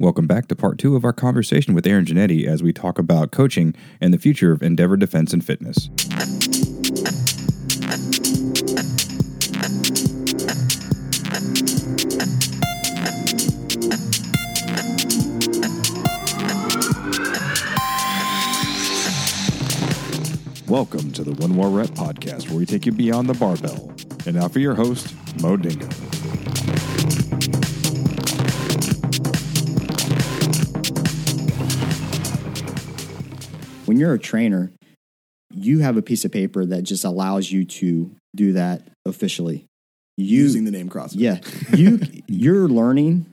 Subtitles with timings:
[0.00, 3.32] Welcome back to part two of our conversation with Aaron Jannetti as we talk about
[3.32, 5.88] coaching and the future of Endeavor Defense and Fitness.
[20.68, 23.90] Welcome to the One More Rep podcast, where we take you beyond the barbell.
[24.26, 25.12] And now for your host,
[25.42, 25.88] Mo Dingo.
[33.98, 34.70] When you're a trainer,
[35.52, 39.64] you have a piece of paper that just allows you to do that officially.
[40.16, 41.14] You, using the name CrossFit.
[41.16, 43.26] yeah, you're learning,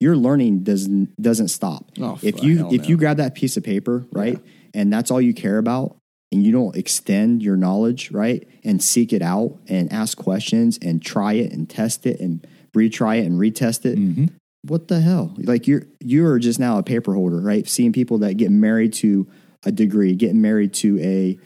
[0.00, 1.90] your learning doesn't doesn't stop.
[2.00, 2.88] Oh, if you if no.
[2.88, 4.38] you grab that piece of paper, right,
[4.74, 5.96] and that's all you care about,
[6.30, 11.02] and you don't extend your knowledge, right, and seek it out and ask questions and
[11.02, 13.98] try it and test it and retry it and retest it.
[13.98, 14.26] Mm-hmm.
[14.66, 15.34] What the hell?
[15.38, 17.66] Like you're you are just now a paper holder, right?
[17.68, 19.26] Seeing people that get married to
[19.64, 21.38] a degree, getting married to a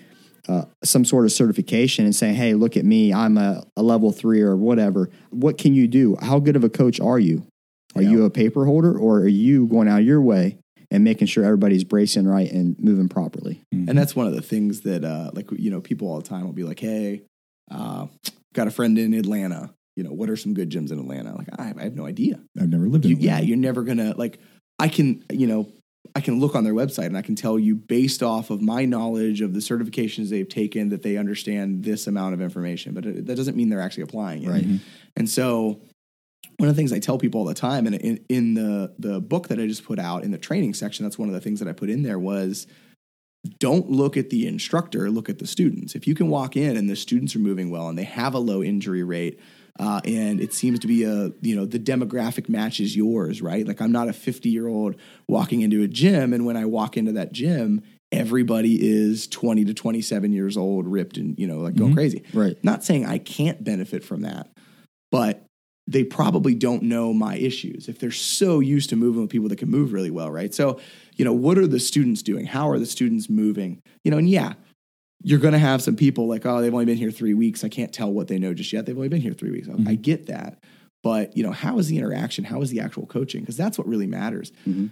[0.48, 4.12] uh, some sort of certification and saying, "Hey, look at me, I'm a, a level
[4.12, 6.16] three or whatever." What can you do?
[6.20, 7.44] How good of a coach are you?
[7.96, 8.10] Are Yeah.
[8.10, 10.58] you a paper holder, or are you going out your way
[10.90, 13.60] and making sure everybody's bracing right and moving properly?
[13.72, 16.44] And that's one of the things that, uh, like, you know, people all the time
[16.44, 17.22] will be like, hey,
[17.70, 18.06] uh,
[18.54, 19.70] got a friend in Atlanta.
[19.96, 21.34] You know, what are some good gyms in Atlanta?
[21.36, 22.38] Like, I, I have no idea.
[22.60, 23.40] I've never lived in You, Atlanta.
[23.40, 24.38] yeah, you're never going to, like,
[24.78, 25.66] I can, you know,
[26.14, 28.84] I can look on their website and I can tell you based off of my
[28.84, 33.26] knowledge of the certifications they've taken that they understand this amount of information, but it,
[33.26, 34.48] that doesn't mean they're actually applying it.
[34.48, 34.64] Right.
[34.64, 34.76] Mm-hmm.
[35.16, 35.80] And so
[36.58, 39.20] one of the things I tell people all the time, and in, in the the
[39.20, 41.58] book that I just put out in the training section, that's one of the things
[41.60, 42.66] that I put in there was
[43.58, 45.94] don't look at the instructor, look at the students.
[45.94, 48.38] If you can walk in and the students are moving well and they have a
[48.38, 49.38] low injury rate,
[49.78, 53.66] uh, and it seems to be a you know the demographic matches yours, right?
[53.66, 54.96] Like I'm not a 50 year old
[55.28, 59.74] walking into a gym, and when I walk into that gym, everybody is 20 to
[59.74, 62.24] 27 years old, ripped and you know like going crazy.
[62.32, 62.62] Right.
[62.64, 64.50] Not saying I can't benefit from that,
[65.10, 65.46] but
[65.88, 69.58] they probably don't know my issues if they're so used to moving with people that
[69.58, 70.52] can move really well, right?
[70.52, 70.80] So,
[71.14, 72.44] you know, what are the students doing?
[72.44, 73.80] How are the students moving?
[74.02, 74.54] You know, and yeah,
[75.22, 77.64] you're going to have some people like, oh, they've only been here three weeks.
[77.64, 78.86] I can't tell what they know just yet.
[78.86, 79.68] They've only been here three weeks.
[79.68, 79.88] Mm-hmm.
[79.88, 80.62] I get that.
[81.02, 82.44] But, you know, how is the interaction?
[82.44, 83.40] How is the actual coaching?
[83.40, 84.52] Because that's what really matters.
[84.66, 84.86] Mm-hmm.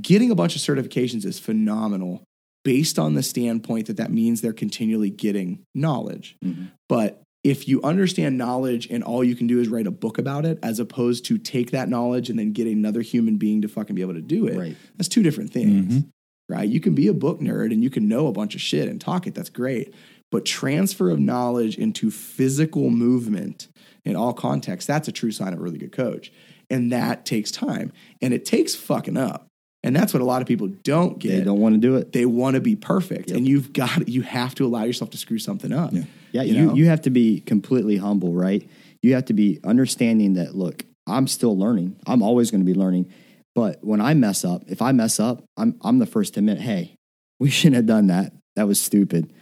[0.00, 2.22] Getting a bunch of certifications is phenomenal
[2.64, 6.36] based on the standpoint that that means they're continually getting knowledge.
[6.44, 6.66] Mm-hmm.
[6.88, 10.46] But if you understand knowledge and all you can do is write a book about
[10.46, 13.96] it, as opposed to take that knowledge and then get another human being to fucking
[13.96, 14.76] be able to do it, Right.
[14.96, 16.04] that's two different things,
[16.52, 16.68] right?
[16.68, 19.00] You can be a book nerd and you can know a bunch of shit and
[19.00, 19.34] talk it.
[19.34, 19.94] That's great.
[20.30, 23.68] But transfer of knowledge into physical movement
[24.04, 26.32] in all contexts, that's a true sign of a really good coach.
[26.70, 29.46] And that takes time and it takes fucking up.
[29.84, 32.12] And that's what a lot of people don't get They don't want to do it.
[32.12, 35.38] they want to be perfect and you've got you have to allow yourself to screw
[35.38, 36.04] something up Yeah.
[36.32, 38.66] Yeah, You you, you have to be completely humble, right?
[39.02, 41.96] You have to be understanding that look, I'm still learning.
[42.06, 43.12] I'm always going to be learning.
[43.54, 46.58] But when I mess up, if I mess up, I'm I'm the first to admit,
[46.58, 46.96] hey,
[47.38, 48.32] we shouldn't have done that.
[48.56, 49.32] That was stupid.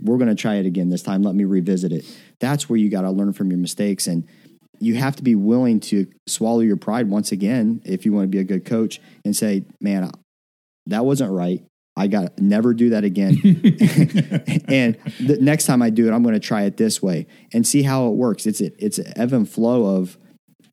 [0.00, 1.22] We're going to try it again this time.
[1.22, 2.04] Let me revisit it.
[2.40, 4.28] That's where you got to learn from your mistakes and
[4.80, 8.28] you have to be willing to swallow your pride once again if you want to
[8.28, 10.10] be a good coach and say, "Man,
[10.86, 11.64] that wasn't right.
[11.96, 13.34] I got never do that again."
[14.68, 17.66] and the next time I do it, I'm going to try it this way and
[17.66, 18.46] see how it works.
[18.46, 20.16] It's a, it's an ebb and flow of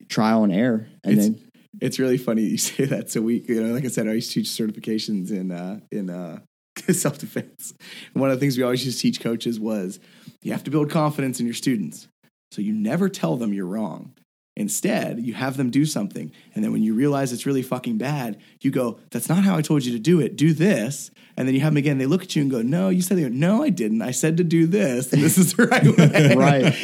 [0.08, 1.45] trial and error, and it's, then
[1.80, 4.32] it's really funny you say that so we you know like i said i used
[4.32, 6.38] to teach certifications in uh in uh
[6.92, 7.74] self-defense
[8.12, 9.98] and one of the things we always used to teach coaches was
[10.42, 12.08] you have to build confidence in your students
[12.52, 14.12] so you never tell them you're wrong
[14.58, 16.32] Instead, you have them do something.
[16.54, 19.60] And then when you realize it's really fucking bad, you go, That's not how I
[19.60, 20.34] told you to do it.
[20.34, 21.10] Do this.
[21.36, 21.98] And then you have them again.
[21.98, 24.00] They look at you and go, No, you said, they go, No, I didn't.
[24.00, 25.12] I said to do this.
[25.12, 26.34] And this is the right way.
[26.34, 26.74] Right.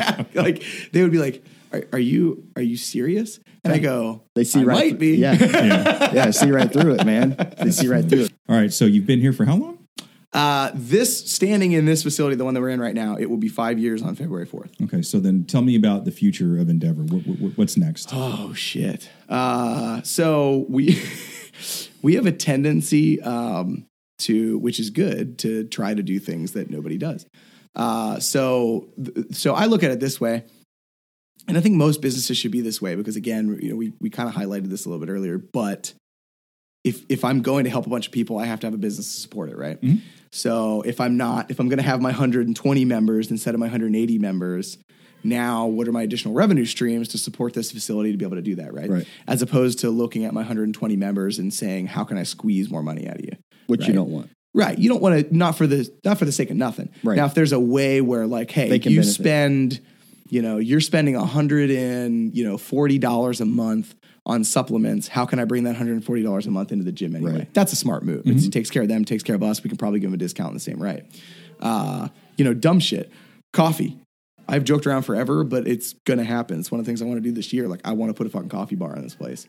[0.00, 0.62] Have- like,
[0.92, 3.40] they would be like, are, are you are you serious?
[3.64, 4.74] And I go, they see I right.
[4.74, 5.16] might through- be.
[5.18, 7.36] Yeah, yeah, see right through it, man.
[7.58, 8.32] They see right through it.
[8.48, 9.78] All right, so you've been here for how long?
[10.32, 13.36] Uh, this standing in this facility, the one that we're in right now, it will
[13.36, 14.70] be five years on February 4th.
[14.84, 17.02] Okay, so then tell me about the future of Endeavor.
[17.02, 18.08] What, what, what's next?
[18.12, 19.10] Oh shit.
[19.28, 21.00] Uh, so we
[22.02, 23.86] we have a tendency um,
[24.20, 27.26] to, which is good, to try to do things that nobody does.
[27.76, 30.44] Uh, so th- so I look at it this way,
[31.48, 34.10] and I think most businesses should be this way because again, you know, we we
[34.10, 35.92] kind of highlighted this a little bit earlier, but
[36.84, 38.78] if if I'm going to help a bunch of people, I have to have a
[38.78, 39.80] business to support it, right?
[39.80, 39.98] Mm-hmm.
[40.30, 43.66] So if I'm not, if I'm going to have my 120 members instead of my
[43.66, 44.78] 180 members,
[45.22, 48.42] now what are my additional revenue streams to support this facility to be able to
[48.42, 48.90] do that, right?
[48.90, 49.08] Right.
[49.26, 52.82] As opposed to looking at my 120 members and saying, how can I squeeze more
[52.82, 53.36] money out of you?
[53.66, 54.30] Which you don't want.
[54.54, 54.78] Right.
[54.78, 56.90] You don't want to not for the not for the sake of nothing.
[57.02, 57.16] Right.
[57.16, 59.04] Now, if there's a way where like, hey, you benefit.
[59.04, 59.80] spend,
[60.32, 63.94] you know, you're spending a hundred and you know forty dollars a month
[64.24, 65.08] on supplements.
[65.08, 67.32] How can I bring that hundred and forty dollars a month into the gym anyway?
[67.40, 67.54] Right.
[67.54, 68.26] That's a smart move.
[68.26, 69.62] It's- It takes care of them, takes care of us.
[69.62, 71.04] We can probably give them a discount in the same right.
[71.60, 72.08] Uh,
[72.38, 73.12] you know, dumb shit.
[73.52, 73.98] Coffee.
[74.48, 76.58] I've joked around forever, but it's gonna happen.
[76.60, 77.68] It's one of the things I want to do this year.
[77.68, 79.46] Like, I want to put a fucking coffee bar in this place.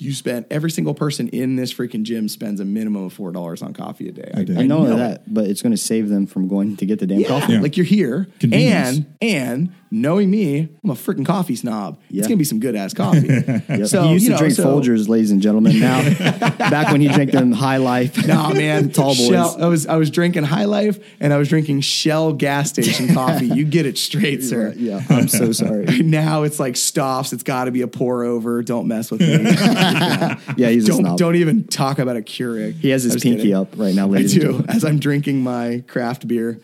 [0.00, 3.62] You spend every single person in this freaking gym spends a minimum of four dollars
[3.62, 4.28] on coffee a day.
[4.34, 4.58] I do.
[4.58, 4.96] I know it.
[4.96, 7.52] that, but it's going to save them from going to get the damn Yeah, coffee.
[7.54, 7.60] Yeah.
[7.60, 11.98] like you're here, and and knowing me, I'm a freaking coffee snob.
[12.10, 12.18] Yeah.
[12.20, 13.28] It's gonna be some good ass coffee.
[13.74, 13.86] Yep.
[13.86, 15.78] So he used you to know, drink so- Folgers, ladies and gentlemen.
[15.80, 16.02] Now,
[16.58, 19.28] back when he drank them High Life, Nah, man, tall boys.
[19.28, 23.14] Shell, I was I was drinking High Life and I was drinking Shell gas station
[23.14, 23.46] coffee.
[23.46, 24.68] You get it straight, sir.
[24.68, 25.84] Right, yeah, I'm so sorry.
[26.02, 27.32] Now it's like stops.
[27.32, 28.62] It's got to be a pour over.
[28.62, 29.28] Don't mess with me.
[30.56, 31.18] Yeah, he's a don't snob.
[31.18, 32.74] don't even talk about a Keurig.
[32.74, 33.54] He has his pinky kidding.
[33.54, 34.70] up right now, I ladies and do gentlemen.
[34.70, 36.60] as I'm drinking my craft beer.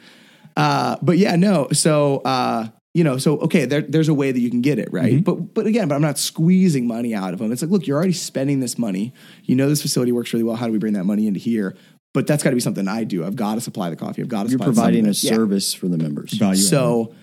[0.56, 1.68] Uh, but yeah, no.
[1.72, 4.88] So uh, you know, so okay, there, there's a way that you can get it
[4.92, 5.12] right.
[5.14, 5.22] Mm-hmm.
[5.22, 7.52] But but again, but I'm not squeezing money out of them.
[7.52, 9.12] It's like, look, you're already spending this money.
[9.44, 10.56] You know, this facility works really well.
[10.56, 11.76] How do we bring that money into here?
[12.12, 13.25] But that's got to be something I do.
[13.25, 14.22] I've got to supply the coffee.
[14.22, 14.48] I've got to.
[14.50, 15.25] You're supply the providing a supplements.
[15.25, 15.31] Yeah.
[15.31, 16.32] service for the members.
[16.32, 16.56] Value.
[16.56, 17.14] So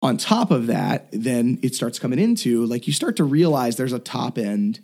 [0.00, 3.92] on top of that, then it starts coming into like you start to realize there's
[3.92, 4.80] a top end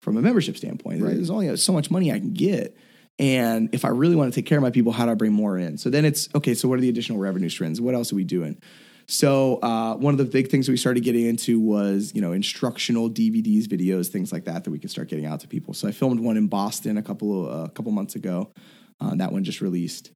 [0.00, 1.02] from a membership standpoint.
[1.02, 1.14] Right.
[1.14, 2.74] There's only so much money I can get.
[3.18, 5.32] And if I really want to take care of my people, how do I bring
[5.32, 5.76] more in?
[5.76, 7.80] So then it's okay, so what are the additional revenue streams?
[7.80, 8.62] What else are we doing?
[9.08, 13.08] So uh, one of the big things we started getting into was you know instructional
[13.08, 15.72] DVDs, videos, things like that that we could start getting out to people.
[15.72, 18.52] So I filmed one in Boston a couple a couple months ago.
[19.00, 20.10] Uh, that one just released.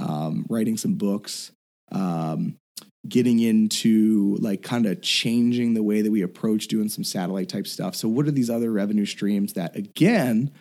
[0.00, 1.50] Um, writing some books,
[1.90, 2.56] um,
[3.06, 7.66] getting into like kind of changing the way that we approach doing some satellite type
[7.66, 7.96] stuff.
[7.96, 10.52] So what are these other revenue streams that again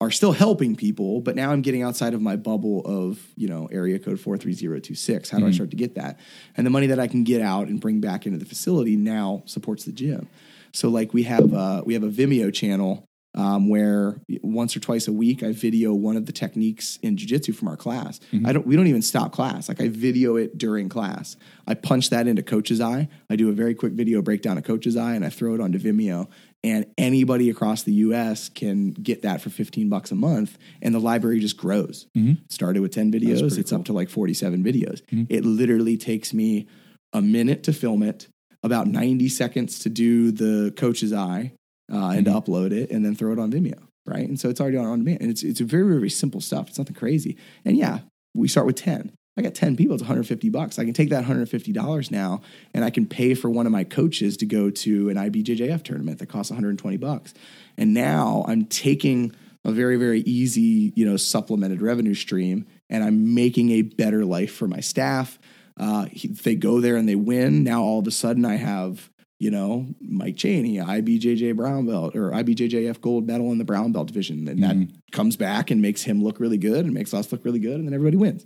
[0.00, 3.68] are still helping people, but now I'm getting outside of my bubble of, you know,
[3.70, 5.28] area code 43026.
[5.28, 6.18] How do I start to get that?
[6.56, 9.42] And the money that I can get out and bring back into the facility now
[9.44, 10.28] supports the gym.
[10.72, 13.04] So like we have uh, we have a Vimeo channel
[13.34, 17.54] um, where once or twice a week I video one of the techniques in jujitsu
[17.54, 18.18] from our class.
[18.32, 18.46] Mm-hmm.
[18.46, 19.68] I don't we don't even stop class.
[19.68, 21.36] Like I video it during class.
[21.66, 23.08] I punch that into Coach's Eye.
[23.28, 25.78] I do a very quick video breakdown of Coach's Eye and I throw it onto
[25.78, 26.28] Vimeo.
[26.62, 30.58] And anybody across the US can get that for 15 bucks a month.
[30.82, 32.06] And the library just grows.
[32.16, 32.42] Mm-hmm.
[32.48, 35.02] Started with 10 videos, it's up to like 47 videos.
[35.06, 35.24] Mm-hmm.
[35.28, 36.66] It literally takes me
[37.12, 38.28] a minute to film it,
[38.62, 41.52] about 90 seconds to do the coach's eye
[41.92, 43.82] uh, and to upload it, and then throw it on Vimeo.
[44.06, 44.26] Right.
[44.26, 45.20] And so it's already on, on demand.
[45.20, 46.68] And it's, it's very, very simple stuff.
[46.68, 47.36] It's nothing crazy.
[47.64, 48.00] And yeah,
[48.34, 49.12] we start with 10.
[49.36, 50.78] I got 10 people, it's 150 bucks.
[50.78, 52.40] I can take that $150 now
[52.74, 56.18] and I can pay for one of my coaches to go to an IBJJF tournament
[56.18, 57.32] that costs 120 bucks.
[57.78, 59.32] And now I'm taking
[59.64, 64.52] a very, very easy, you know, supplemented revenue stream and I'm making a better life
[64.52, 65.38] for my staff.
[65.78, 67.62] Uh, he- they go there and they win.
[67.62, 69.09] Now all of a sudden I have,
[69.40, 74.06] you know, Mike Cheney, IBJJ brown belt or IBJJF gold medal in the brown belt
[74.06, 74.46] division.
[74.46, 74.76] And that
[75.12, 77.76] comes back and makes him look really good and makes us look really good.
[77.76, 78.44] And then everybody wins.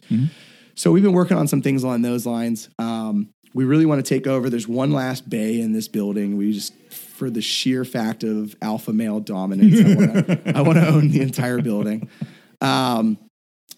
[0.77, 2.69] So we've been working on some things along those lines.
[2.79, 4.49] Um, we really want to take over.
[4.49, 6.37] There's one last bay in this building.
[6.37, 10.79] We just, for the sheer fact of alpha male dominance, I want to, I want
[10.79, 12.09] to own the entire building.
[12.61, 13.19] Um,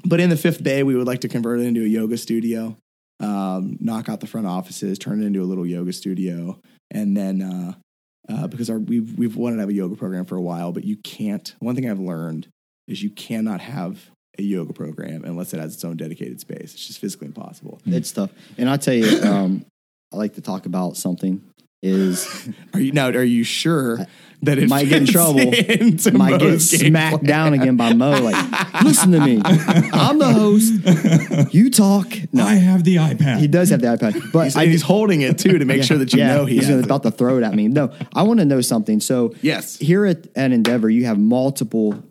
[0.05, 2.77] but in the fifth bay, we would like to convert it into a yoga studio,
[3.21, 7.43] um, knock out the front offices, turn it into a little yoga studio, and then
[7.43, 7.75] uh,
[8.29, 10.85] uh, because our, we've we've wanted to have a yoga program for a while, but
[10.85, 11.55] you can't.
[11.61, 12.49] One thing I've learned
[12.89, 16.75] is you cannot have a yoga program unless it has its own dedicated space.
[16.75, 17.81] It's just physically impossible.
[17.87, 18.31] It's tough.
[18.59, 19.65] And I tell you, um,
[20.13, 21.43] I like to talk about something
[21.83, 23.09] is Are you now?
[23.09, 23.99] Are you sure
[24.43, 25.51] that it might get in trouble.
[26.13, 27.25] might get smacked plan?
[27.25, 28.11] down again by Mo.
[28.21, 29.41] Like, listen to me.
[29.45, 31.55] I'm the host.
[31.55, 32.07] You talk.
[32.33, 33.39] No, I have the iPad.
[33.39, 35.97] he does have the iPad, but He's, I he's holding it too to make sure
[35.99, 36.85] that you yeah, know he he's has it.
[36.85, 37.69] about to throw it at me.
[37.69, 39.01] No, I want to know something.
[39.01, 39.79] So Yes.
[39.79, 42.03] here at, at Endeavor, you have multiple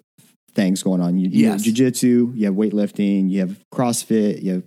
[0.55, 1.17] things going on.
[1.17, 1.63] You, you Yes.
[1.65, 4.63] have jujitsu, you have weightlifting, you have CrossFit, you have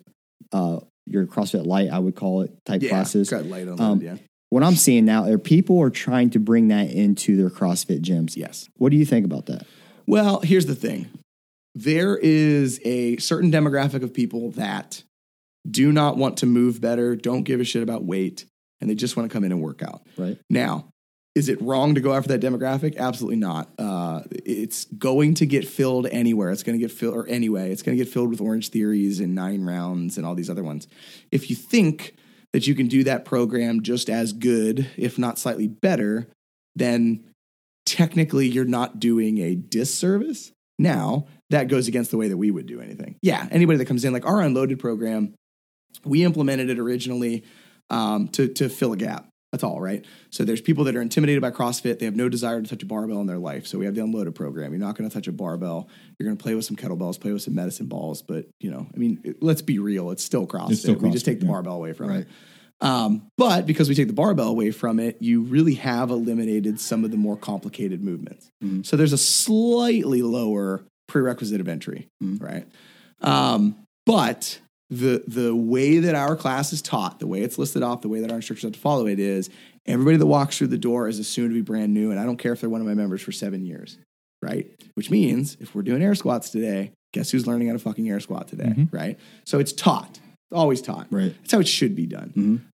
[0.53, 3.31] uh, your CrossFit light, I would call it, type yeah, classes.
[3.31, 4.01] got light on Um.
[4.01, 4.17] Yeah.
[4.51, 8.37] What I'm seeing now are people are trying to bring that into their CrossFit gyms.
[8.37, 8.69] Yes.
[8.77, 9.67] What do you think about that?
[10.07, 11.11] Well, here's the thing.
[11.75, 15.03] There is a certain demographic of people that
[15.71, 18.47] do not want to move better, don't give a shit about weight,
[18.81, 20.01] and they just want to come in and work out.
[20.17, 20.39] Right.
[20.49, 20.89] Now,
[21.35, 22.97] is it wrong to go after that demographic?
[22.97, 23.71] Absolutely not.
[23.79, 26.51] Uh, it's going to get filled anywhere.
[26.51, 29.21] It's going to get filled, or anyway, it's going to get filled with Orange Theories
[29.21, 30.89] and Nine Rounds and all these other ones.
[31.31, 32.17] If you think
[32.53, 36.29] that you can do that program just as good, if not slightly better,
[36.75, 37.25] then
[37.85, 40.53] technically you're not doing a disservice.
[40.79, 43.17] Now, that goes against the way that we would do anything.
[43.23, 45.35] Yeah, anybody that comes in, like our unloaded program,
[46.05, 47.45] we implemented it originally
[47.91, 49.29] um, to, to fill a gap.
[49.53, 50.05] That's all, right?
[50.31, 51.99] So there's people that are intimidated by CrossFit.
[51.99, 53.67] They have no desire to touch a barbell in their life.
[53.67, 54.73] So we have the unloaded program.
[54.73, 55.89] You're not going to touch a barbell.
[56.19, 58.21] You're going to play with some kettlebells, play with some medicine balls.
[58.21, 60.11] But, you know, I mean, it- let's be real.
[60.11, 60.73] It's still CrossFit.
[60.73, 61.53] It's still we just take the yeah.
[61.53, 62.21] barbell away from Right.
[62.21, 62.29] it.
[62.81, 67.03] Um, but because we take the barbell away from it, you really have eliminated some
[67.05, 68.51] of the more complicated movements.
[68.63, 68.85] Mhm.
[68.87, 72.41] So there's a slightly lower prerequisite of entry, Mhm.
[72.43, 72.67] right?
[73.23, 78.01] Um, but the the way that our class is taught, the way it's listed off,
[78.01, 79.51] the way that our instructors have to follow it is
[79.87, 82.39] everybody that walks through the door is assumed to be brand new, and I don't
[82.39, 83.99] care if they're one of my members for seven years,
[84.43, 84.67] right?
[84.95, 88.21] Which means if we're doing air squats today, guess who's learning how to fucking air
[88.21, 88.93] squat today, Mhm.
[88.93, 89.19] right?
[89.45, 91.07] So it's taught, it's always taught.
[91.11, 91.35] Right.
[91.39, 92.33] That's how it should be done.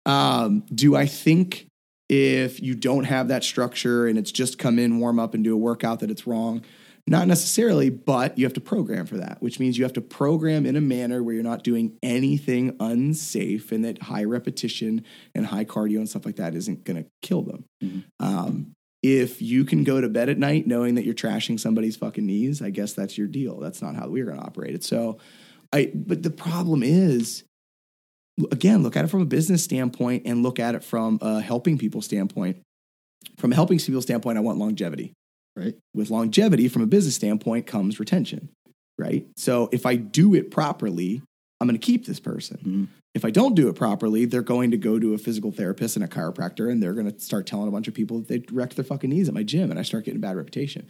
[0.06, 0.10] Mhm.
[0.10, 1.66] Um, do I think
[2.10, 5.54] if you don't have that structure and it's just come in, warm up, and do
[5.54, 6.62] a workout that it's wrong?
[7.08, 10.64] Not necessarily, but you have to program for that, which means you have to program
[10.64, 15.04] in a manner where you're not doing anything unsafe and that high repetition
[15.34, 17.64] and high cardio and stuff like that isn't going to kill them.
[17.82, 18.04] Mhm.
[18.20, 22.24] Um, if you can go to bed at night knowing that you're trashing somebody's fucking
[22.24, 23.58] knees, I guess that's your deal.
[23.58, 24.84] That's not how we're going to operate it.
[24.84, 25.18] So,
[25.72, 27.42] I, but the problem is,
[28.52, 31.78] again, look at it from a business standpoint and look at it from a helping
[31.78, 32.58] people standpoint.
[33.38, 35.14] From a helping people standpoint, I want longevity.
[35.56, 35.74] Right.
[35.94, 38.48] With longevity, from a business standpoint, comes retention.
[38.98, 39.26] Right.
[39.36, 41.22] So if I do it properly,
[41.60, 42.58] I'm going to keep this person.
[42.64, 42.88] Mhm.
[43.14, 46.04] If I don't do it properly, they're going to go to a physical therapist and
[46.04, 48.74] a chiropractor, and they're going to start telling a bunch of people that they wrecked
[48.76, 50.86] their fucking knees at my gym, and I start getting a bad reputation.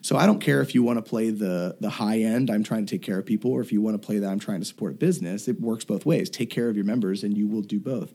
[0.00, 2.86] So I don't care if you want to play the the high end, I'm trying
[2.86, 4.66] to take care of people, or if you want to play that, I'm trying to
[4.66, 5.48] support a business.
[5.48, 6.30] It works both ways.
[6.30, 8.12] Take care of your members, and you will do both.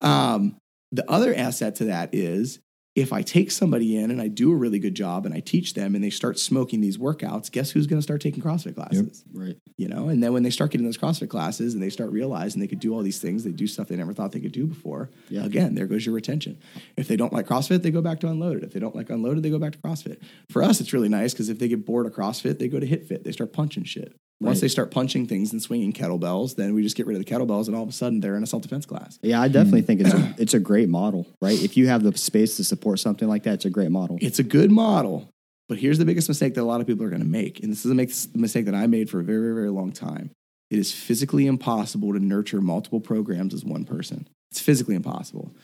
[0.00, 0.56] Um,
[0.90, 2.60] the other asset to that is
[2.96, 5.74] if I take somebody in and I do a really good job and I teach
[5.74, 9.22] them and they start smoking these workouts, guess who's going to start taking CrossFit classes?
[9.34, 9.58] Right.
[9.76, 12.58] You know, and then when they start getting those CrossFit classes and they start realizing
[12.58, 14.66] they could do all these things, they do stuff they never thought they could do
[14.66, 15.10] before.
[15.28, 15.44] Yeah.
[15.44, 16.58] Again, there goes your retention.
[16.96, 18.64] If they don't like CrossFit, they go back to Unloaded.
[18.64, 20.22] If they don't like Unloaded, they go back to CrossFit.
[20.50, 22.86] For us, it's really nice because if they get bored of CrossFit, they go to
[22.86, 23.24] HitFit.
[23.24, 24.16] They start punching shit.
[24.40, 24.62] Once Right.
[24.62, 27.68] they start punching things and swinging kettlebells, then we just get rid of the kettlebells,
[27.68, 29.18] and all of a sudden they're in a self defense class.
[29.22, 31.60] Yeah, I definitely think it's a, it's a great model, right?
[31.62, 34.18] If you have the space to support something like that, it's a great model.
[34.20, 35.30] It's a good model,
[35.70, 37.72] but here's the biggest mistake that a lot of people are going to make, and
[37.72, 40.30] this is a mistake that I made for a very, very, very long time.
[40.70, 44.28] It is physically impossible to nurture multiple programs as one person.
[44.50, 45.54] It's physically impossible.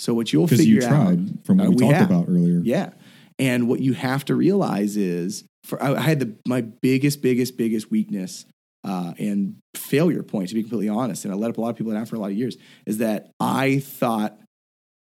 [0.00, 2.10] So what you'll Because figure you out, tried from what Uh, we, we talked have.
[2.10, 2.60] about earlier.
[2.62, 2.90] yeah,
[3.38, 7.56] and what you have to realize is, for I, I had the my biggest, biggest,
[7.56, 8.46] biggest weakness
[8.84, 11.76] uh, and failure point, to be completely honest, and I let up a lot of
[11.76, 14.38] people down for a lot of years, is that I thought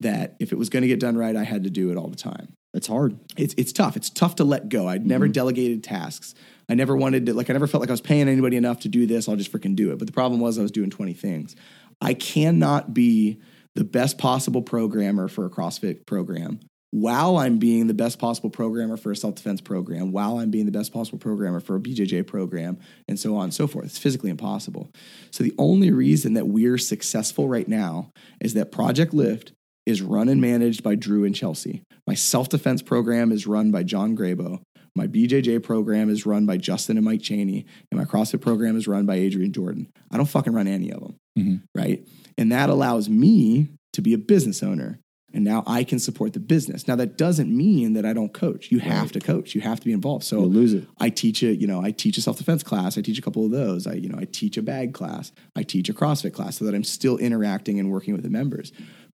[0.01, 2.07] that if it was going to get done right, I had to do it all
[2.07, 3.17] the time It's hard.
[3.37, 3.95] it's it's tough.
[3.95, 4.87] It's tough to let go.
[4.87, 6.35] I'd never delegated tasks.
[6.69, 8.89] I never wanted to like I never felt like I was paying anybody enough to
[8.89, 9.27] do this.
[9.27, 9.97] I'll just freaking do it.
[9.99, 11.55] But the problem was I was doing 20 things.
[12.01, 13.39] I cannot be
[13.75, 16.59] the best possible programmer for a CrossFit program
[16.93, 20.71] while I'm being the best possible programmer for a self-defense program, while I'm being the
[20.71, 23.85] best possible programmer for a BJJ program, and so on and so forth.
[23.85, 24.91] It's physically impossible.
[25.31, 29.53] So the only reason that we're successful right now is that Project Lift
[29.87, 31.81] is run and managed by Drew and Chelsea.
[32.05, 34.61] My self defense program is run by John Grabo.
[34.95, 37.65] My BJJ program is run by Justin and Mike Cheney.
[37.91, 39.89] And my CrossFit program is run by Adrian Jordan.
[40.11, 41.15] I don't fucking run any of them.
[41.39, 41.61] Mhm.
[41.73, 42.07] Right.
[42.37, 44.99] And that allows me to be a business owner.
[45.33, 46.87] And now I can support the business.
[46.87, 48.71] Now, that doesn't mean that I don't coach.
[48.71, 50.23] You have to coach, you have to be involved.
[50.23, 50.87] So, You'll lose it.
[50.99, 52.97] I teach a, you know, I teach a self defense class.
[52.97, 53.87] I teach a couple of those.
[53.87, 55.31] I, you know, I teach a bag class.
[55.55, 58.71] I teach a CrossFit class so that I'm still interacting and working with the members.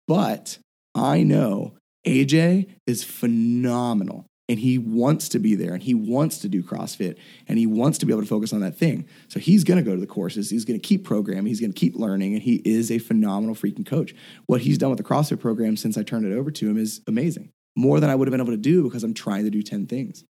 [0.07, 0.59] But
[0.95, 1.75] I know
[2.07, 7.17] AJ is phenomenal and he wants to be there and he wants to do CrossFit
[7.49, 9.07] and he wants to be able to focus on that thing.
[9.29, 10.51] So he's going to go to the courses.
[10.51, 11.47] He's going to keep programming.
[11.47, 14.15] He's going to keep learning and he is a phenomenal freaking coach.
[14.47, 17.01] What he's done with the CrossFit program since I turned it over to him is
[17.07, 17.51] amazing.
[17.77, 19.87] More than I would have been able to do because I'm trying to do 10
[19.87, 20.25] things.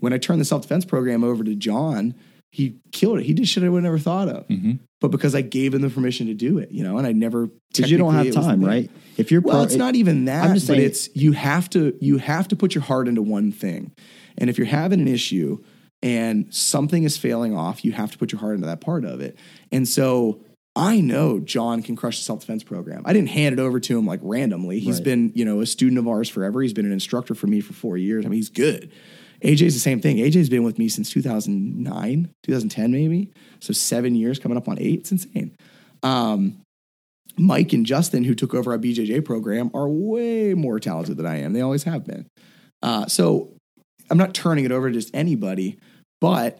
[0.00, 2.14] When I turned the self defense program over to John,
[2.50, 3.26] he killed it.
[3.26, 4.48] He did shit I would never thought of.
[4.48, 4.80] Mhm.
[5.00, 7.48] But because I gave him the permission to do it, you know, and I never
[7.74, 8.90] Because you don't have it time, right?
[9.16, 10.44] If you're well, pro- it's not even that.
[10.44, 13.22] I'm just but saying- it's you have to you have to put your heart into
[13.22, 13.92] one thing,
[14.38, 15.58] and if you're having an issue
[16.02, 19.20] and something is failing off, you have to put your heart into that part of
[19.20, 19.38] it.
[19.72, 20.40] And so
[20.76, 23.02] I know John can crush the self defense program.
[23.06, 24.80] I didn't hand it over to him like randomly.
[24.80, 25.04] He's Right.
[25.04, 26.60] been you know a student of ours forever.
[26.60, 28.26] He's been an instructor for me for four years.
[28.26, 28.90] I mean, he's good.
[29.42, 30.18] AJ's the same thing.
[30.18, 33.32] AJ's been with me since 2009, 2010 maybe.
[33.60, 35.00] So seven years coming up on eight.
[35.00, 35.56] It's insane.
[36.02, 36.60] Um,
[37.38, 41.40] Mike and Justin, who took over our BJJ program, are way more talented than I
[41.40, 41.52] am.
[41.52, 42.26] They always have been.
[42.82, 43.56] Uh, so
[44.10, 45.78] I'm not turning it over to just anybody,
[46.20, 46.58] but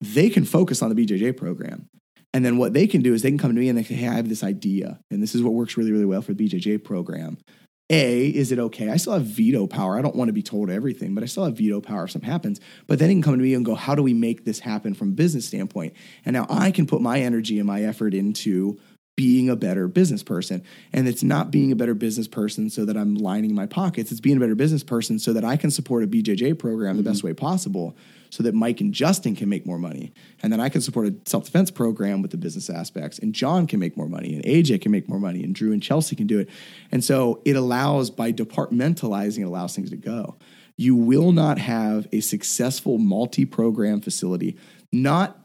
[0.00, 1.86] they can focus on the BJJ program.
[2.34, 3.94] And then what they can do is they can come to me and they say,
[3.94, 4.98] Hey, I have this idea.
[5.10, 7.38] And this is what works really, really well for the BJJ program.
[7.90, 8.90] A, is it okay?
[8.90, 9.98] I still have veto power.
[9.98, 12.30] I don't want to be told everything, but I still have veto power if something
[12.30, 12.60] happens.
[12.86, 14.92] But then he can come to me and go, How do we make this happen
[14.94, 15.94] from a business standpoint?
[16.24, 18.78] And now I can put my energy and my effort into
[19.16, 20.62] being a better business person.
[20.92, 24.12] And it's not being a better business person so that I'm lining my pockets.
[24.12, 27.02] It's being a better business person so that I can support a BJJ program the
[27.02, 27.28] best mm-hmm.
[27.28, 27.96] way possible
[28.30, 30.12] so that Mike and Justin can make more money.
[30.42, 33.18] And then I can support a self defense program with the business aspects.
[33.18, 34.34] And John can make more money.
[34.34, 35.42] And AJ can make more money.
[35.42, 36.48] And Drew and Chelsea can do it.
[36.90, 40.36] And so it allows, by departmentalizing, it allows things to go.
[40.76, 44.56] You will not have a successful multi program facility,
[44.92, 45.40] not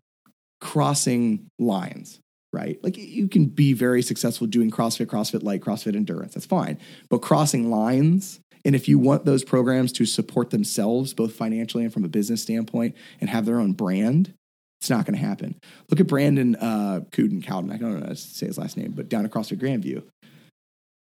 [0.62, 2.20] crossing lines
[2.54, 2.82] right?
[2.84, 6.34] Like you can be very successful doing CrossFit, CrossFit Light, CrossFit Endurance.
[6.34, 6.78] That's fine.
[7.10, 11.92] But crossing lines, and if you want those programs to support themselves, both financially and
[11.92, 14.34] from a business standpoint, and have their own brand,
[14.80, 15.56] it's not going to happen.
[15.90, 17.72] Look at Brandon uh, Cuden Cowden.
[17.72, 20.04] I don't know how to say his last name, but down at CrossFit Grandview.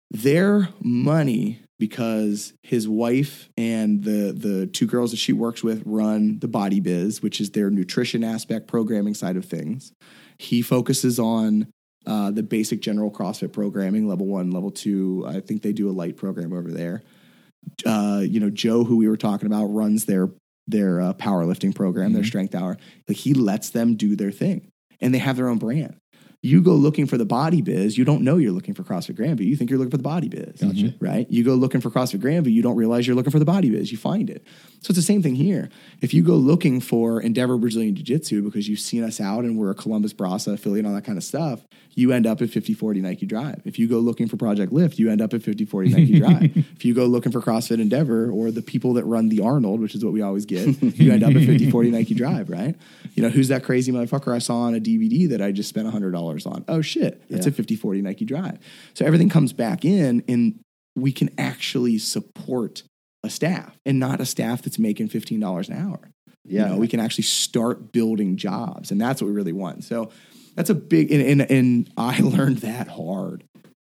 [0.09, 6.39] Their money because his wife and the the two girls that she works with run
[6.39, 9.91] the Body Biz, which is their nutrition aspect programming side of things.
[10.39, 11.67] He focuses on
[12.05, 15.25] uh, the basic general CrossFit programming, level one, level two.
[15.27, 17.03] I think they do a light program over there.
[17.85, 20.29] Uh, you know, Joe, who we were talking about, runs their
[20.67, 22.77] their uh, powerlifting program, their strength hour.
[23.07, 24.69] Like he lets them do their thing,
[25.01, 25.97] and they have their own brand.
[26.43, 29.45] You go looking for the body biz, you don't know you're looking for CrossFit Grandview.
[29.45, 30.93] You think you're looking for the body biz, gotcha.
[30.99, 31.25] right?
[31.31, 33.91] You go looking for CrossFit Grandview, you don't realize you're looking for the body biz.
[33.91, 34.45] You find it.
[34.81, 35.69] So it's the same thing here.
[36.01, 39.57] If you go looking for Endeavor Brazilian Jiu Jitsu because you've seen us out and
[39.57, 41.65] we're a Columbus Brasa affiliate, and all that kind of stuff,
[41.95, 43.63] you end up at 5040 Nike Drive.
[43.65, 46.55] If you go looking for Project Lift, you end up at 5040 Nike Drive.
[46.55, 49.95] If you go looking for CrossFit Endeavor or the people that run the Arnold, which
[49.95, 52.75] is what we always get, you end up at 5040 Nike Drive, right?
[53.15, 55.91] You know, who's that crazy motherfucker I saw on a DVD that I just spent
[55.91, 56.65] $100 on?
[56.67, 57.51] Oh shit, that's Yeah.
[57.51, 58.57] a 5040 Nike Drive.
[58.93, 60.59] So everything comes back in and
[60.95, 62.83] we can actually support
[63.23, 65.99] a staff and not a staff that's making $15 an hour.
[66.45, 66.63] Yeah.
[66.63, 69.83] You know, we can actually start building jobs, and that's what we really want.
[69.83, 70.11] So
[70.55, 73.43] that's a big, and, and, and I learned that hard.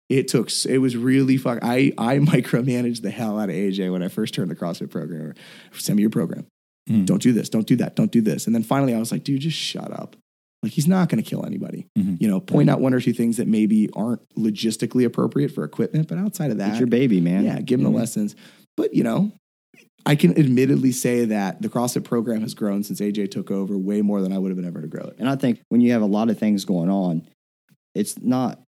[0.09, 1.59] It took, it was really fuck.
[1.63, 5.35] I, I micromanaged the hell out of AJ when I first turned the CrossFit program.
[5.73, 6.47] Send me your program.
[6.87, 7.05] Hmm.
[7.05, 7.49] Don't do this.
[7.49, 7.97] Don't do that.
[7.97, 8.47] Don't do this.
[8.47, 10.17] And then finally, I was like, dude, just shut up.
[10.63, 11.89] Like he's not going to kill anybody.
[11.99, 12.17] Mm-hmm.
[12.21, 16.09] You know, point out one or two things that maybe aren't logistically appropriate for equipment,
[16.09, 17.45] but outside of that, It's your baby, man.
[17.45, 17.99] yeah, give them the mm-hmm.
[17.99, 18.37] lessons.
[18.77, 19.33] But you know,
[20.05, 24.03] I can admittedly say that the CrossFit program has grown since AJ took over way
[24.03, 25.17] more than I would have been ever to grow it.
[25.19, 27.27] And I think when you have a lot of things going on,
[27.95, 28.61] it's not,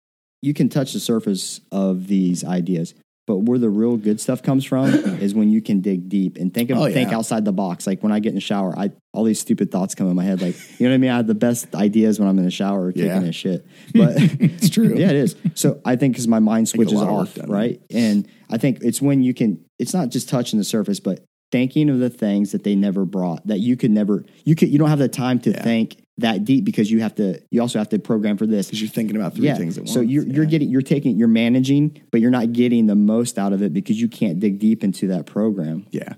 [0.43, 2.95] you can touch the surface of these ideas.
[3.27, 4.87] But where the real good stuff comes from
[5.21, 7.87] is when you can dig deep and think of, Oh, think outside the box.
[7.87, 10.25] Like when I get in the shower, I all these stupid thoughts come in my
[10.25, 10.43] head.
[10.43, 11.11] Like you know what I mean?
[11.11, 13.23] I have the best ideas when I'm in the shower taking Yeah.
[13.23, 13.67] a shit.
[13.95, 14.95] But It's true.
[14.97, 15.37] yeah, it is.
[15.55, 17.51] So I think because my mind switches of off, done.
[17.51, 17.81] right?
[17.91, 19.65] And I think it's when you can.
[19.79, 23.47] It's not just touching the surface, but thinking of the things that they never brought
[23.47, 24.25] that you could never.
[24.45, 24.69] You could.
[24.69, 27.41] You don't have the time to think that deep because you have to.
[27.51, 28.67] You also have to program for this.
[28.67, 29.57] Because you're thinking about three Yeah.
[29.57, 29.93] things at once.
[29.95, 33.53] So you're you're getting you're taking you're managing, but you're not getting the most out
[33.53, 35.87] of it because you can't dig deep into that program.
[35.91, 36.15] Yeah.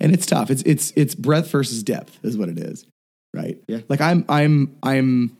[0.00, 0.50] And it's tough.
[0.50, 2.86] It's it's it's breadth versus depth is what it is.
[3.34, 3.58] Right?
[3.68, 3.80] Yeah.
[3.88, 5.36] Like I'm I'm I'm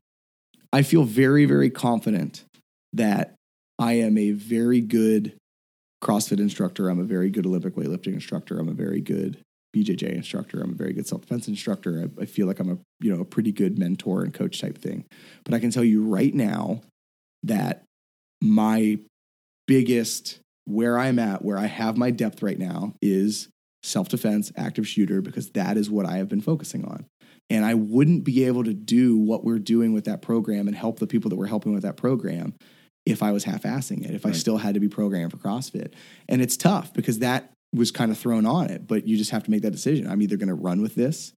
[0.72, 2.44] I feel very, very confident
[2.92, 3.34] that
[3.78, 5.34] I am a very good
[6.02, 6.88] CrossFit instructor.
[6.88, 8.58] I'm a very good Olympic weightlifting instructor.
[8.58, 9.38] I'm a very good
[9.76, 10.60] BJJ instructor.
[10.60, 12.08] I'm a very good self-defense instructor.
[12.18, 14.78] I, I feel like I'm a you know a pretty good mentor and coach type
[14.78, 15.04] thing.
[15.44, 16.80] But I can tell you right now
[17.42, 17.84] that
[18.40, 18.98] my
[19.66, 23.48] biggest where I'm at, where I have my depth right now is
[23.82, 27.06] self defense, active shooter, because that is what I have been focusing on.
[27.50, 30.98] And I wouldn't be able to do what we're doing with that program and help
[30.98, 32.54] the people that we're helping with that program
[33.06, 35.94] if I was half assing it, if I still had to be programmed for CrossFit.
[36.28, 39.44] And it's tough because that was kind of thrown on it, but you just have
[39.44, 40.08] to make that decision.
[40.08, 41.32] I'm either going to run with this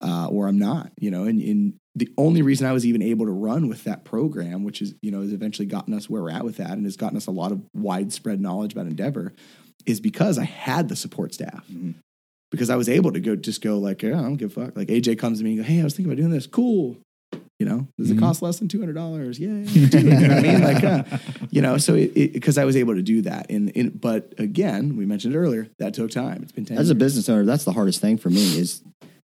[0.00, 3.26] uh, or I'm not, you know, and, and the only reason I was even able
[3.26, 6.30] to run with that program, which is, you know, has eventually gotten us where we're
[6.30, 9.34] at with that and has gotten us a lot of widespread knowledge about Endeavor
[9.86, 11.66] is because I had the support staff.
[12.50, 14.76] Because I was able to go just go like, yeah, I don't give a fuck.
[14.76, 16.46] Like AJ comes to me and go, Hey, I was thinking about doing this.
[16.46, 16.98] Cool.
[17.62, 19.38] You know, does it cost less than two hundred dollars?
[19.38, 21.04] Yeah, you know what I mean, like, uh,
[21.50, 24.96] you know, so it because I was able to do that, and, and but again,
[24.96, 26.42] we mentioned earlier that took time.
[26.42, 26.76] It's been ten.
[26.76, 28.82] As a business owner, that's the hardest thing for me is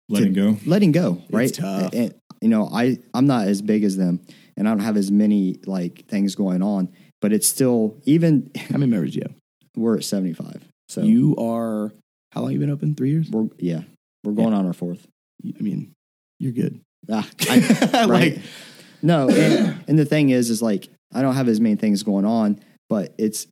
[0.09, 0.57] Letting go.
[0.65, 1.21] letting go.
[1.29, 1.53] Right?
[1.53, 1.93] tough.
[1.93, 4.19] And, you know, I I'm not as big as them,
[4.57, 6.89] and I don't have as many like things going on.
[7.21, 9.35] but it's still even How many members do you have?
[9.77, 10.67] we're at 75.
[10.89, 11.91] So You are,
[12.31, 12.95] how long you been open?
[12.95, 13.29] Three years?
[13.29, 13.81] we're yeah,
[14.23, 15.05] we're going on our fourth.
[15.45, 15.91] I mean,
[16.39, 16.81] you're good.
[17.11, 17.59] Ah, I,
[18.07, 18.33] right.
[18.35, 18.39] Like-
[19.01, 22.25] no, and, and the thing is, is like I don't have as many things going
[22.25, 23.47] on, but it's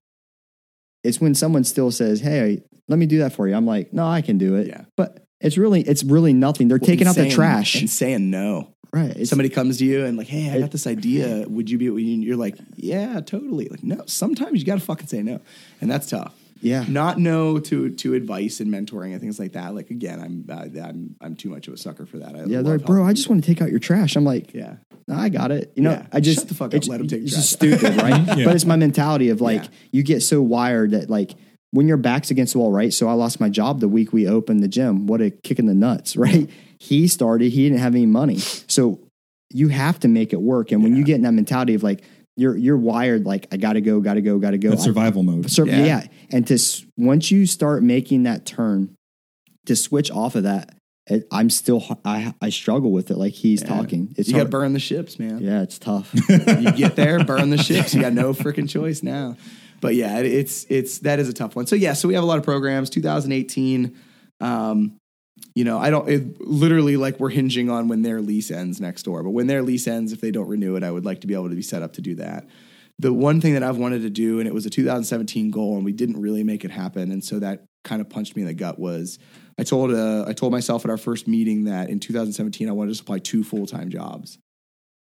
[1.03, 4.07] it's when someone still says, "Hey, let me do that for you." I'm like, "No,
[4.07, 4.85] I can do it." Yeah.
[4.95, 6.67] But it's really it's really nothing.
[6.67, 7.75] They're taking out the saying- trash.
[7.79, 8.69] And saying no.
[8.93, 9.27] right.
[9.27, 11.45] Somebody comes to you and like, hey, I got this idea.
[11.47, 11.85] Would you be?
[11.85, 13.67] You're like, yeah, totally.
[13.67, 14.03] Like, no.
[14.05, 15.39] Sometimes you got to fucking say no,
[15.81, 16.33] and that's tough.
[16.61, 16.85] Yeah.
[16.87, 19.73] Not no to to advice and mentoring and things like that.
[19.75, 22.35] Like again, I'm uh, I'm I'm too much of a sucker for that.
[22.35, 24.15] I Yeah, they're like, bro, helping I just want to take out your trash.
[24.15, 24.75] I'm like, Yeah.
[25.11, 25.73] I got it.
[25.75, 26.05] You know, Yeah.
[26.13, 26.73] I just Shut the fuck up.
[26.75, 28.25] it's- Let 'em take It's trash just stupid, right?
[28.37, 28.45] Yeah.
[28.45, 29.69] But it's my mentality of like Yeah.
[29.91, 31.35] you get so wired that like
[31.71, 32.93] when your back's against the wall, right?
[32.93, 35.07] So I lost my job the week we opened the gym.
[35.07, 36.49] What a kick in the nuts, right?
[36.79, 37.51] He started.
[37.51, 38.99] He didn't have any money, so
[39.53, 40.71] you have to make it work.
[40.71, 42.03] And when you get in that mentality of like
[42.37, 44.69] you're you're wired, like I got to go, got to go, got to go.
[44.69, 45.49] That's survival mode.
[45.51, 45.85] So, yeah.
[45.85, 46.07] Yeah.
[46.31, 46.57] And to
[46.97, 48.95] once you start making that turn
[49.65, 50.73] to switch off of that,
[51.07, 53.17] it, I'm still I I struggle with it.
[53.17, 53.67] Like he's Yeah.
[53.67, 55.39] talking, it's you got to burn the ships, man.
[55.39, 56.11] Yeah, it's tough.
[56.29, 57.93] you get there, burn the ships.
[57.93, 59.35] You got no freaking choice now.
[59.81, 61.65] But yeah, it, it's it's that is a tough one.
[61.67, 62.89] So yeah, so we have a lot of programs.
[62.91, 63.97] 2018.
[64.39, 64.97] Um,
[65.55, 69.03] you know, I don't it, literally like we're hinging on when their lease ends next
[69.03, 69.23] door.
[69.23, 71.33] But when their lease ends, if they don't renew it, I would like to be
[71.33, 72.47] able to be set up to do that.
[72.99, 75.83] The one thing that I've wanted to do, and it was a 2017 goal, and
[75.83, 78.53] we didn't really make it happen, and so that kind of punched me in the
[78.53, 78.79] gut.
[78.79, 79.17] Was
[79.57, 82.91] I told uh, I told myself at our first meeting that in 2017 I wanted
[82.91, 84.37] to supply two full time jobs,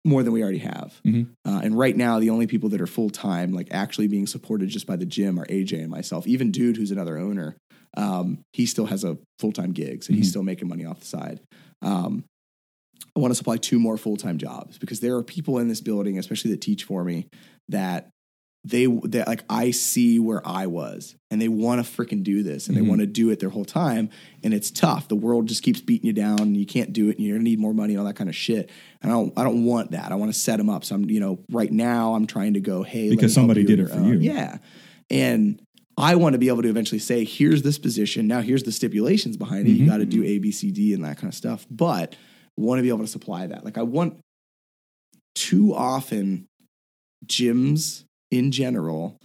[0.03, 0.99] more than we already have.
[1.05, 1.27] Mhm.
[1.45, 4.69] Uh, and right now, the only people that are full time, like actually being supported
[4.69, 6.27] just by the gym, are AJ and myself.
[6.27, 7.55] Even Dude, who's another owner,
[7.95, 10.29] um, he still has a full time gig, so he's Mhm.
[10.29, 11.39] still making money off the side.
[11.81, 12.23] Um,
[13.15, 15.81] I want to supply two more full time jobs because there are people in this
[15.81, 17.27] building, especially that teach for me,
[17.69, 18.09] that
[18.63, 22.67] they that like I see where I was, and they want to freaking do this,
[22.67, 22.81] and Mhm.
[22.81, 24.09] they want to do it their whole time,
[24.43, 25.07] and it's tough.
[25.07, 27.43] The world just keeps beating you down, and you can't do it, and you're gonna
[27.43, 28.69] need more money and all that kind of shit.
[29.01, 30.11] And I don't, I don't want that.
[30.11, 30.85] I want to set them up.
[30.85, 33.87] So I'm, you know, right now I'm trying to go, hey, Because somebody did it
[33.89, 34.07] for own.
[34.09, 34.19] you.
[34.19, 34.59] yeah,
[35.09, 35.59] and
[35.97, 38.27] I want to be able to eventually say, here's this position.
[38.27, 39.71] Now here's the stipulations behind it.
[39.71, 39.87] You Mhm.
[39.87, 41.65] got to do A, B, C, D, and that kind of stuff.
[41.69, 42.15] But
[42.57, 43.65] want to be able to supply that.
[43.65, 44.17] Like I want
[45.35, 46.45] too often
[47.25, 49.17] gyms in general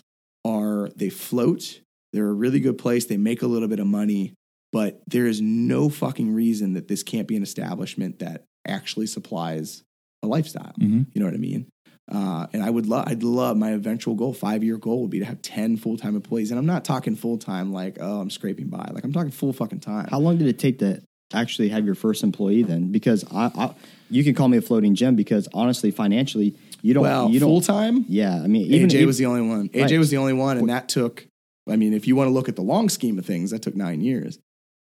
[0.44, 1.80] are they float.
[2.12, 3.06] They're a really good place.
[3.06, 4.34] They make a little bit of money,
[4.72, 9.82] but there is no fucking reason that this can't be an establishment that actually supplies
[10.22, 10.74] a lifestyle.
[10.80, 11.06] Mhm.
[11.12, 11.66] You know what I mean?
[12.10, 15.18] Uh, and I would love, I'd love my eventual goal, five year goal would be
[15.18, 16.50] to have 10 full time employees.
[16.50, 18.88] And I'm not talking full time like, oh, I'm scraping by.
[18.92, 20.06] Like I'm talking full fucking time.
[20.08, 22.92] How long did it take to actually have your first employee then?
[22.92, 23.74] Because I, I
[24.08, 26.54] you can call me a floating gem because honestly, financially,
[26.86, 27.02] you don't.
[27.02, 27.48] well, you don't.
[27.48, 29.68] full time, yeah, I mean, even AJ even- was the only one.
[29.70, 29.98] AJ Right.
[29.98, 31.26] was the only one, and that took.
[31.68, 33.74] I mean, if you want to look at the long scheme of things, that took
[33.74, 34.38] nine years.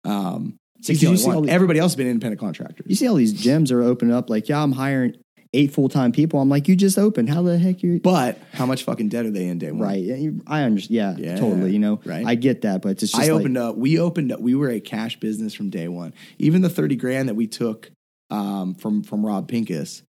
[0.04, 1.46] Um, he's the you only one.
[1.46, 2.86] the- Everybody else has been independent contractors.
[2.88, 4.28] you see all these gyms are opening up.
[4.28, 5.14] Like, yeah, I'm hiring
[5.54, 6.40] eight full time people.
[6.40, 7.28] I'm like, you just opened.
[7.30, 8.00] How the heck are you?
[8.00, 9.80] But how much fucking debt are they in day one?
[9.80, 10.32] Right.
[10.46, 11.18] I understand.
[11.20, 11.72] Yeah, Yeah, totally.
[11.72, 12.26] You know, right.
[12.26, 13.76] I get that, but it's just I like, opened up.
[13.76, 14.40] We opened up.
[14.40, 16.14] We were a cash business from day one.
[16.38, 17.90] Even the thirty grand that we took
[18.30, 20.02] um, from from Rob Pincus,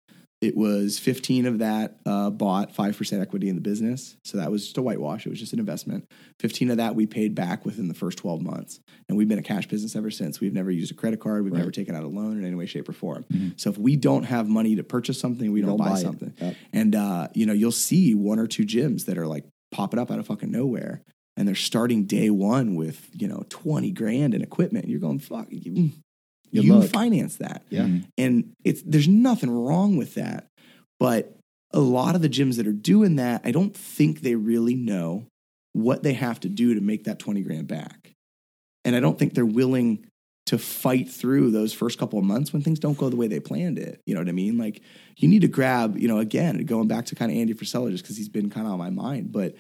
[0.43, 4.17] it was fifteen of that uh, bought five percent equity in the business.
[4.25, 5.25] So that was just a whitewash.
[5.25, 6.05] It was just an investment.
[6.41, 9.43] Fifteen of that we paid back within the first twelve months, and we've been a
[9.43, 10.41] cash business ever since.
[10.41, 11.45] We've never used a credit card.
[11.45, 11.61] We've Right.
[11.61, 13.25] never taken out a loan in any way, shape, or form.
[13.33, 13.59] Mhm.
[13.61, 16.35] So if we don't have money to purchase something, we don't, Don't buy, buy something.
[16.41, 16.57] Yep.
[16.73, 20.11] And uh, you know, you'll see one or two gyms that are like popping up
[20.11, 21.03] out of fucking nowhere,
[21.37, 24.89] and they're starting day one with you know twenty grand in equipment.
[24.89, 25.47] You're going fuck.
[25.51, 25.91] You,
[26.53, 26.91] Good you luck.
[26.91, 27.87] finance that, Yeah.
[27.87, 28.05] Mhm.
[28.19, 30.49] and it's there's nothing wrong with that,
[31.01, 31.37] but
[31.73, 35.25] a lot of the gyms that are doing that, I don't think they really know
[35.73, 38.13] what they have to do to make that twenty grand back,
[38.85, 40.05] and I don't think they're willing
[40.47, 43.41] to fight through those first couple of months when things don't go the way they
[43.41, 44.01] planned it.
[44.07, 44.59] You know what I mean?
[44.59, 44.83] Like
[45.17, 48.03] you need to grab, you know, again, going back to kind of Andy Frisella just
[48.03, 49.55] because he's been kind of on my mind, but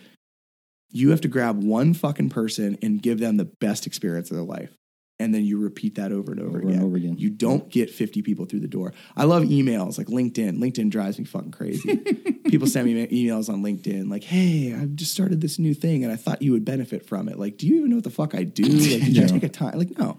[0.90, 4.44] you have to grab one fucking person and give them the best experience of their
[4.44, 4.76] life.
[5.22, 6.82] And then you repeat that over and over, Over and again.
[6.82, 7.16] over again.
[7.16, 8.92] You don't get 50 people through the door.
[9.16, 10.58] I love emails like LinkedIn.
[10.58, 11.96] LinkedIn drives me fucking crazy.
[12.48, 16.12] people send me emails on LinkedIn like, hey, I've just started this new thing and
[16.12, 17.38] I thought you would benefit from it.
[17.38, 18.62] Like, do you even know what the fuck I do?
[18.92, 19.78] Like, did you take a time?
[19.78, 20.18] Like, no.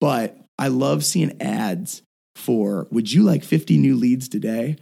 [0.00, 2.02] But I love seeing ads
[2.34, 4.76] for would you like 50 new leads today?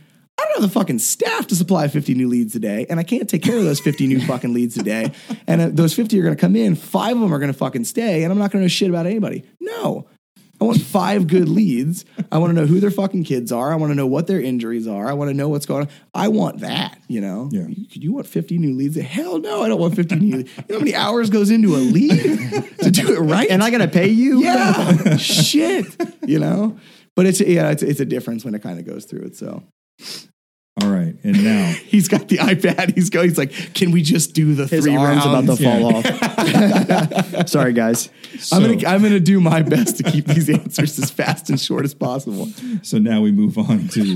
[0.61, 3.43] Have the fucking staff to supply 50 new leads a day, and I can't take
[3.43, 5.11] care of those 50 new fucking leads a day.
[5.47, 7.57] And uh, those 50 are going to come in, five of them are going to
[7.57, 9.45] fucking stay, and I'm not going to know shit about anybody.
[9.59, 10.07] No.
[10.61, 12.05] I want five good leads.
[12.31, 13.73] I want to know who their fucking kids are.
[13.73, 15.09] I want to know what their injuries are.
[15.09, 15.93] I want to know what's going on.
[16.13, 17.49] I want that, you know?
[17.51, 17.67] Yeah.
[17.67, 18.97] You, you want 50 new leads?
[18.97, 20.55] Hell no, I don't want 50 new leads.
[20.59, 22.21] You know how many hours goes into a lead
[22.81, 23.49] to do it right?
[23.49, 24.43] And I got to pay you?
[24.45, 25.87] yeah, shit,
[26.27, 26.79] you know?
[27.17, 29.37] But it's, yeah, it's, it's a difference when it kind of goes through it.
[29.37, 29.63] So
[30.83, 32.95] All right, and now he's got the iPad.
[32.95, 35.49] He's going, he's like, can we just do the His three arm's rounds?
[35.49, 37.49] about to fall off.
[37.49, 38.09] Sorry, guys.
[38.53, 41.85] I'm gonna I'm gonna do my best to keep these answers as fast and short
[41.85, 42.49] as possible.
[42.83, 44.15] so now we move on to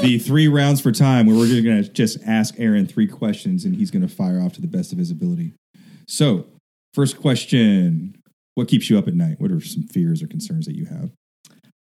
[0.00, 3.74] the three rounds for time, where we're going to just ask Aaron three questions, and
[3.76, 5.52] he's going to fire off to the best of his ability.
[6.06, 6.46] So,
[6.94, 8.16] first question:
[8.54, 9.40] What keeps you up at night?
[9.40, 11.10] What are some fears or concerns that you have?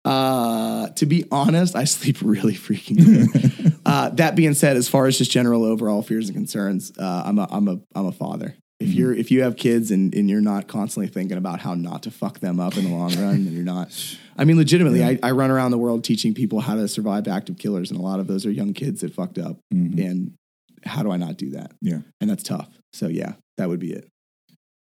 [0.04, 3.74] Uh, to be honest, I sleep really freaking good.
[3.88, 7.38] Uh, that being said, as far as just general overall fears and concerns, uh, I'm
[7.38, 8.54] a I'm a I'm a father.
[8.80, 12.04] If you're if you have kids and, and you're not constantly thinking about how not
[12.04, 13.88] to fuck them up in the long run, then you're not.
[14.36, 17.58] I mean, legitimately, I, I run around the world teaching people how to survive active
[17.58, 19.58] killers, and a lot of those are young kids that fucked up.
[19.70, 20.34] And
[20.84, 21.72] how do I not do that?
[21.80, 22.00] Yeah.
[22.20, 22.68] And that's tough.
[22.92, 24.06] So yeah, that would be it.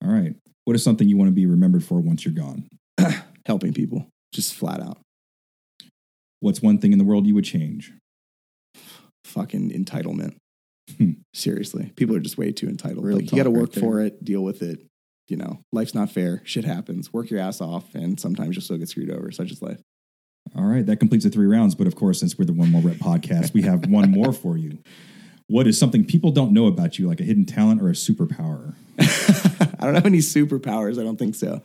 [0.04, 0.36] All right.
[0.66, 2.68] What is something you want to be remembered for once you're gone?
[3.46, 4.98] Helping people, just flat out.
[6.40, 7.94] What's one thing in the world you would change?
[9.24, 10.36] Fucking entitlement.
[10.98, 11.12] Hmm.
[11.34, 13.06] Seriously, people are just way too entitled.
[13.06, 14.80] Real like you got to talk right work for it, deal with it.
[15.30, 16.42] You know, life's not fair.
[16.44, 17.14] Shit happens.
[17.14, 19.32] Work your ass off, and sometimes you'll still get screwed over.
[19.32, 19.80] Such is life.
[20.56, 21.74] All right, that completes the three rounds.
[21.74, 24.58] But of course, since we're the One More Rep podcast, we have one more for
[24.58, 24.80] you.
[25.48, 28.76] What is something people don't know about you, like a hidden talent or a superpower?
[29.00, 31.00] I don't have any superpowers.
[31.00, 31.62] I don't think so.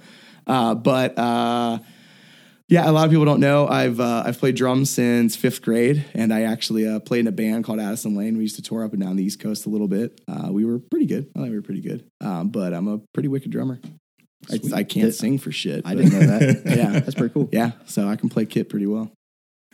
[0.47, 1.79] Uh, but uh,
[2.69, 3.67] yeah, a lot of people don't know.
[3.67, 7.33] I've uh, I've played drums since fifth grade, and I actually uh, played in a
[7.33, 8.37] band called Addison Lane.
[8.37, 10.21] We used to tour up and down the East Coast a little bit.
[10.29, 11.31] Uh, we were pretty good.
[11.35, 12.05] I think we were pretty good.
[12.21, 13.81] Um, but I'm a pretty wicked drummer.
[14.51, 15.83] I, I can't Th- sing for shit.
[15.85, 16.63] I but- didn't know that.
[16.77, 16.91] Yeah.
[17.01, 17.49] That's pretty cool.
[17.53, 19.11] Yeah, so I can play kit pretty well.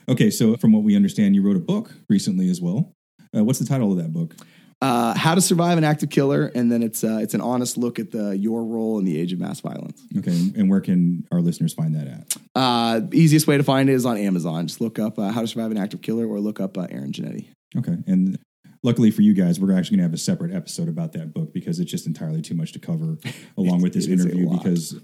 [0.07, 2.91] Okay, so from what we understand, you wrote a book recently as well.
[3.35, 4.35] Uh, what's the title of that book?
[4.81, 7.97] Uh, How to survive an active killer, and then it's uh, it's an honest look
[7.97, 10.01] at the your role in the age of mass violence.
[10.17, 12.37] Okay, and where can our listeners find that at?
[12.53, 14.67] Uh, easiest way to find it is on Amazon.
[14.67, 17.11] Just look up uh, How to Survive an Active Killer, or look up uh, Aaron
[17.11, 17.47] Jannetti.
[17.77, 18.37] Okay, and
[18.83, 21.53] luckily for you guys, we're actually going to have a separate episode about that book
[21.53, 23.17] because it's just entirely too much to cover
[23.57, 24.95] along with this it is a interview because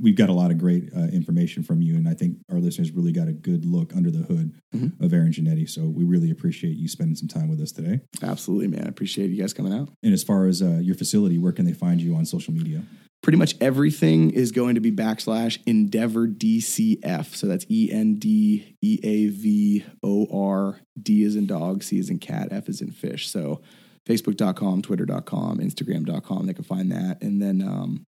[0.00, 2.90] we've got a lot of great uh, information from you, and I think our listeners
[2.90, 5.00] really got a good look under the hood Mhm.
[5.00, 5.68] of Aaron Jannetti.
[5.68, 8.00] So we really appreciate you spending some time with us today.
[8.22, 8.84] Absolutely, man.
[8.84, 9.90] I appreciate you guys coming out.
[10.02, 12.82] And as far as uh, your facility, where can they find you on social media?
[13.22, 17.34] Pretty much everything is going to be backslash Endeavor DCF.
[17.36, 21.98] So that's E N D E A V O R D is in dog, C
[21.98, 23.28] is in cat, F is in fish.
[23.28, 23.60] So
[24.08, 26.46] Facebook.com, Twitter.com, Instagram.com.
[26.46, 27.22] They can find that.
[27.22, 28.04] And then um,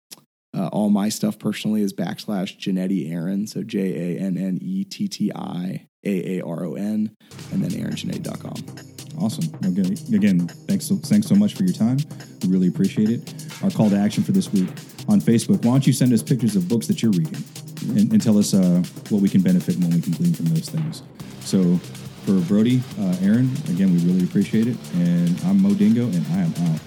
[0.55, 3.47] uh, all my stuff personally is backslash Jannetti Aaron.
[3.47, 7.17] So J A N N E T T I A A R O N.
[7.53, 9.23] And then AaronJannetti.com.
[9.23, 9.45] Awesome.
[9.65, 10.17] Okay.
[10.17, 11.99] Again, thanks so, thanks so much for your time.
[12.43, 13.35] We really appreciate it.
[13.62, 14.69] Our call to action for this week
[15.09, 15.65] on Facebook.
[15.65, 17.43] Why don't you send us pictures of books that you're reading
[17.91, 20.47] and, and tell us uh, what we can benefit and what we can glean from
[20.47, 21.03] those things.
[21.41, 21.77] So
[22.25, 24.77] for Brody, uh, Aaron, again, we really appreciate it.
[24.95, 26.81] And I'm Mo Dingo, and I am out.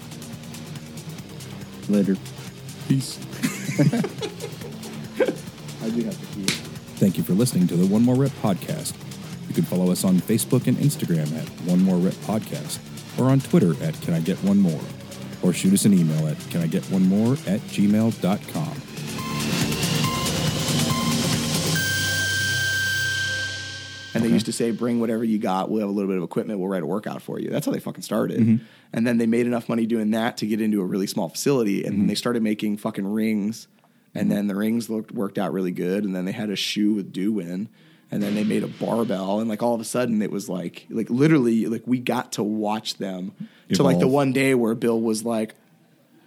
[1.89, 2.15] Later.
[2.87, 3.19] Peace.
[5.83, 6.45] I do have to pee.
[6.97, 8.93] Thank you for listening to the One More Rep podcast.
[9.47, 12.79] You can follow us on Facebook and Instagram at One More Rep Podcast
[13.19, 14.81] or on Twitter at Can I Get One More
[15.43, 18.81] or shoot us an email at Can I Get One More at gmail.com.
[24.15, 25.69] And they used to say, bring whatever you got.
[25.69, 26.59] We'll have a little bit of equipment.
[26.59, 27.49] We'll write a workout for you.
[27.49, 28.61] That's how they fucking started.
[28.93, 31.83] And then they made enough money doing that to get into a really small facility.
[31.83, 33.67] And then they started making fucking rings.
[34.13, 36.05] And then the rings looked worked out really good.
[36.05, 37.67] And then they had a shoe with do in.
[38.11, 39.41] And then they made a barbell.
[39.41, 42.43] And like all of a sudden it was like like literally like we got to
[42.43, 43.33] watch them
[43.73, 45.55] to like the one day where Bill was like,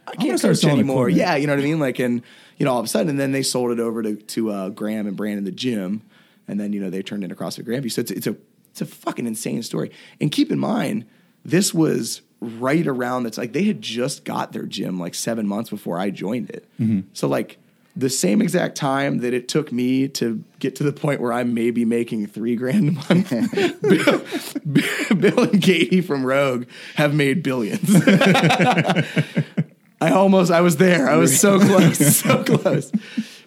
[0.06, 1.08] I can't start coach anymore.
[1.08, 1.78] Yeah, you know what I mean?
[1.78, 2.22] Like, and
[2.56, 4.68] you know, all of a sudden, and then they sold it over to to uh,
[4.70, 6.02] Graham and Brandon, the gym,
[6.48, 7.92] and then you know they turned into CrossFit Grandview.
[7.92, 8.36] So it's it's a
[8.70, 9.90] it's a fucking insane story.
[10.20, 11.04] And keep in mind,
[11.44, 15.70] this was right around that's like they had just got their gym like seven months
[15.70, 16.68] before I joined it.
[16.80, 17.00] Mm-hmm.
[17.12, 17.58] So like
[17.98, 21.52] the same exact time that it took me to get to the point where I'm
[21.52, 23.30] maybe making three grand a month,
[23.82, 27.90] Bill, Bill and Katie from Rogue have made billions.
[30.00, 31.10] I almost, I was there.
[31.10, 32.92] I was so close, so close.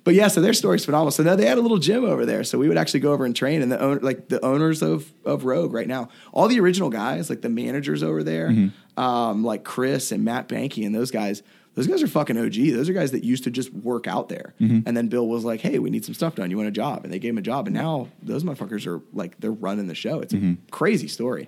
[0.03, 1.11] But yeah, so their story's phenomenal.
[1.11, 3.25] So now they had a little gym over there, so we would actually go over
[3.25, 3.61] and train.
[3.61, 7.29] And the owner, like the owners of of Rogue right now, all the original guys,
[7.29, 8.99] like the managers over there, mm-hmm.
[8.99, 11.43] um, like Chris and Matt Banky and those guys.
[11.73, 12.73] Those guys are fucking OG.
[12.73, 14.53] Those are guys that used to just work out there.
[14.59, 14.79] Mm-hmm.
[14.85, 16.51] And then Bill was like, "Hey, we need some stuff done.
[16.51, 17.67] You want a job?" And they gave him a job.
[17.67, 20.19] And now those motherfuckers are like they're running the show.
[20.19, 20.53] It's a mm-hmm.
[20.69, 21.47] crazy story.